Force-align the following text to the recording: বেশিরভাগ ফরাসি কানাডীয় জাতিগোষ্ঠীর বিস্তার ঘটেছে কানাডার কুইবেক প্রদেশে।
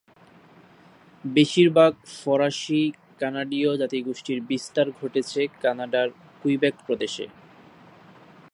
বেশিরভাগ 1.25 1.91
ফরাসি 2.19 2.83
কানাডীয় 3.19 3.71
জাতিগোষ্ঠীর 3.77 4.39
বিস্তার 4.41 4.87
ঘটেছে 4.99 5.41
কানাডার 5.63 6.07
কুইবেক 6.41 6.75
প্রদেশে। 6.87 7.25